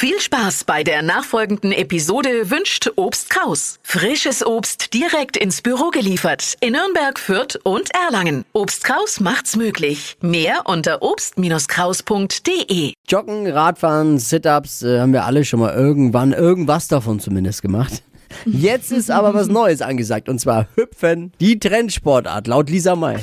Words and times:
Viel 0.00 0.20
Spaß 0.20 0.62
bei 0.62 0.84
der 0.84 1.02
nachfolgenden 1.02 1.72
Episode 1.72 2.52
wünscht 2.52 2.88
Obst 2.94 3.30
Kraus. 3.30 3.80
Frisches 3.82 4.46
Obst 4.46 4.94
direkt 4.94 5.36
ins 5.36 5.60
Büro 5.60 5.90
geliefert 5.90 6.54
in 6.60 6.74
Nürnberg, 6.74 7.18
Fürth 7.18 7.58
und 7.64 7.90
Erlangen. 8.06 8.44
Obst 8.52 8.84
Kraus 8.84 9.18
macht's 9.18 9.56
möglich. 9.56 10.16
Mehr 10.20 10.60
unter 10.66 11.02
obst-kraus.de. 11.02 12.92
Joggen, 13.08 13.48
Radfahren, 13.48 14.20
Sit-Ups, 14.20 14.82
äh, 14.82 15.00
haben 15.00 15.12
wir 15.12 15.24
alle 15.24 15.44
schon 15.44 15.58
mal 15.58 15.74
irgendwann 15.74 16.32
irgendwas 16.32 16.86
davon 16.86 17.18
zumindest 17.18 17.62
gemacht. 17.62 18.04
Jetzt 18.46 18.92
ist 18.92 19.10
aber 19.10 19.34
was 19.34 19.48
Neues 19.48 19.82
angesagt 19.82 20.28
und 20.28 20.38
zwar 20.38 20.68
Hüpfen, 20.76 21.32
die 21.40 21.58
Trendsportart 21.58 22.46
laut 22.46 22.70
Lisa 22.70 22.94
May. 22.94 23.16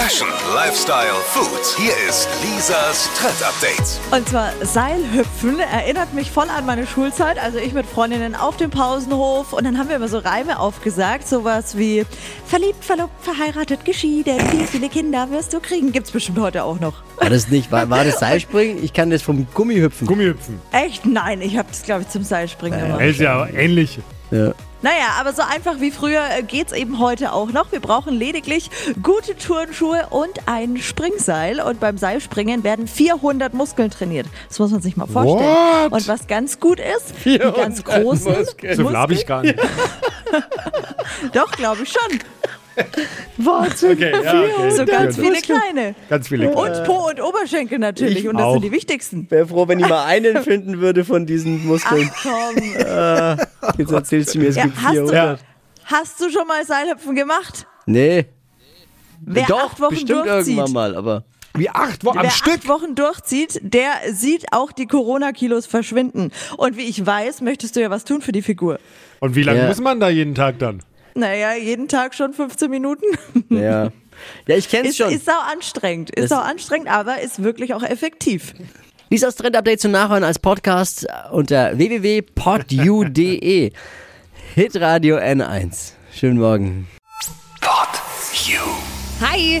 Fashion, 0.00 0.28
Lifestyle, 0.54 1.12
Food. 1.26 1.60
Hier 1.76 1.92
ist 2.08 2.26
Lisas 2.42 3.10
Trend 3.18 3.42
Update. 3.44 4.00
Und 4.10 4.26
zwar 4.26 4.50
Seilhüpfen 4.62 5.60
erinnert 5.60 6.14
mich 6.14 6.30
voll 6.30 6.48
an 6.48 6.64
meine 6.64 6.86
Schulzeit. 6.86 7.38
Also 7.38 7.58
ich 7.58 7.74
mit 7.74 7.84
Freundinnen 7.84 8.34
auf 8.34 8.56
dem 8.56 8.70
Pausenhof 8.70 9.52
und 9.52 9.64
dann 9.64 9.76
haben 9.76 9.90
wir 9.90 9.96
immer 9.96 10.08
so 10.08 10.16
Reime 10.16 10.58
aufgesagt. 10.58 11.28
Sowas 11.28 11.76
wie 11.76 12.06
verliebt, 12.46 12.82
verlobt, 12.82 13.12
verheiratet, 13.22 13.84
geschieden, 13.84 14.40
viele, 14.50 14.66
viele 14.66 14.88
Kinder 14.88 15.30
wirst 15.30 15.52
du 15.52 15.60
kriegen. 15.60 15.92
Gibt's 15.92 16.12
bestimmt 16.12 16.38
heute 16.38 16.64
auch 16.64 16.80
noch. 16.80 17.02
War 17.18 17.28
das 17.28 17.48
nicht, 17.48 17.70
war, 17.70 17.90
war 17.90 18.02
das 18.02 18.20
Seilspringen? 18.20 18.82
Ich 18.82 18.94
kann 18.94 19.10
das 19.10 19.20
vom 19.20 19.46
Gummihüpfen. 19.52 20.06
Gummihüpfen. 20.06 20.60
Echt? 20.72 21.04
Nein, 21.04 21.42
ich 21.42 21.58
habe 21.58 21.68
das 21.68 21.82
glaube 21.82 22.02
ich 22.02 22.08
zum 22.08 22.24
Seilspringen 22.24 22.80
gemacht. 22.80 23.02
Ist 23.02 23.20
ja 23.20 23.46
ähnlich. 23.48 23.98
Ja. 24.30 24.54
Naja, 24.82 25.14
aber 25.18 25.32
so 25.32 25.42
einfach 25.42 25.80
wie 25.80 25.90
früher 25.90 26.22
äh, 26.38 26.42
geht's 26.42 26.72
eben 26.72 26.98
heute 26.98 27.32
auch 27.32 27.52
noch. 27.52 27.70
Wir 27.70 27.80
brauchen 27.80 28.14
lediglich 28.14 28.70
gute 29.02 29.36
Turnschuhe 29.36 30.06
und 30.10 30.30
ein 30.46 30.78
Springseil. 30.78 31.60
Und 31.60 31.80
beim 31.80 31.98
Seilspringen 31.98 32.64
werden 32.64 32.86
400 32.86 33.52
Muskeln 33.52 33.90
trainiert. 33.90 34.26
Das 34.48 34.58
muss 34.58 34.70
man 34.70 34.80
sich 34.80 34.96
mal 34.96 35.06
vorstellen. 35.06 35.50
What? 35.84 35.92
Und 35.92 36.08
was 36.08 36.26
ganz 36.26 36.60
gut 36.60 36.80
ist, 36.80 37.14
die 37.24 37.38
ganz 37.38 37.82
400 37.82 37.84
großen 37.84 38.38
Muskeln. 38.38 38.76
So 38.76 38.92
habe 38.92 39.12
ich 39.12 39.26
gar 39.26 39.42
nicht. 39.42 39.58
Doch, 41.32 41.50
glaube 41.52 41.82
ich 41.82 41.92
schon. 41.92 42.18
Wahnsinn. 43.36 43.92
Okay, 43.92 44.12
ja, 44.24 44.42
okay. 44.42 44.70
So 44.70 44.86
ganz 44.86 45.16
viele 45.16 45.40
kleine. 45.40 45.94
Ganz 46.08 46.28
viele. 46.28 46.50
Und 46.50 46.84
Po 46.84 47.08
und 47.08 47.20
Oberschenkel 47.20 47.78
natürlich. 47.78 48.20
Ich 48.20 48.28
und 48.28 48.36
das 48.36 48.44
auch. 48.44 48.52
sind 48.54 48.64
die 48.64 48.72
wichtigsten. 48.72 49.30
Wäre 49.30 49.46
froh, 49.46 49.68
wenn 49.68 49.80
ich 49.80 49.88
mal 49.88 50.04
einen 50.04 50.42
finden 50.42 50.80
würde 50.80 51.04
von 51.04 51.26
diesen 51.26 51.66
Muskeln. 51.66 52.10
Komm. 52.22 53.36
Jetzt 53.78 53.92
erzählst 53.92 54.34
du 54.34 54.38
mir, 54.38 54.48
es 54.48 54.56
Ja, 54.56 54.64
gibt 54.64 54.76
hast, 54.82 54.96
du, 54.96 55.06
400. 55.08 55.40
hast 55.84 56.20
du 56.20 56.30
schon 56.30 56.46
mal 56.46 56.64
Seilhüpfen 56.64 57.14
gemacht? 57.14 57.66
Nee, 57.86 58.26
Wer 59.22 59.46
doch, 59.46 59.70
acht 59.72 59.80
Wochen 59.80 59.90
bestimmt 59.90 60.10
durchzieht, 60.26 60.56
irgendwann 60.56 60.72
mal, 60.72 60.94
aber 60.96 61.24
Wie 61.54 61.68
acht 61.68 62.04
Wochen 62.04 62.18
am 62.18 62.24
Wer 62.24 62.30
Stück. 62.30 62.54
acht 62.54 62.68
Wochen 62.68 62.94
durchzieht, 62.94 63.60
der 63.62 63.92
sieht 64.12 64.52
auch 64.52 64.72
die 64.72 64.86
Corona-Kilos 64.86 65.66
verschwinden. 65.66 66.30
Und 66.56 66.76
wie 66.76 66.82
ich 66.88 67.04
weiß, 67.04 67.40
möchtest 67.42 67.76
du 67.76 67.80
ja 67.80 67.90
was 67.90 68.04
tun 68.04 68.22
für 68.22 68.32
die 68.32 68.42
Figur. 68.42 68.78
Und 69.20 69.34
wie 69.36 69.42
lange 69.42 69.60
Ja. 69.60 69.66
muss 69.68 69.80
man 69.80 70.00
da 70.00 70.08
jeden 70.08 70.34
Tag 70.34 70.58
dann? 70.58 70.82
Naja, 71.14 71.54
jeden 71.54 71.88
Tag 71.88 72.14
schon 72.14 72.32
15 72.32 72.70
Minuten. 72.70 73.04
ja. 73.50 73.90
Ja, 74.46 74.56
ich 74.56 74.68
kenn's 74.68 74.90
Ist, 74.90 74.96
schon. 74.98 75.10
ist 75.12 75.28
auch 75.30 75.44
anstrengend. 75.52 76.10
Ist 76.10 76.30
Das- 76.30 76.38
auch 76.38 76.44
anstrengend, 76.44 76.88
aber 76.90 77.20
ist 77.20 77.42
wirklich 77.42 77.74
auch 77.74 77.82
effektiv. 77.82 78.54
Lisas 79.12 79.34
Trend-Update 79.34 79.80
zum 79.80 79.90
Nachhören 79.90 80.22
als 80.22 80.38
Podcast 80.38 81.04
unter 81.32 81.76
www.podu.de. 81.76 83.72
Hitradio 84.54 85.16
N1. 85.16 85.94
Schönen 86.14 86.38
Morgen. 86.38 86.86
Pod 87.60 87.88
You. 88.46 88.60
Hi! 89.20 89.60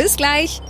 Bis 0.00 0.16
gleich. 0.16 0.62